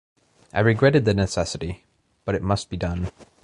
[0.51, 1.85] I regretted the necessity,
[2.25, 3.11] but it must be done.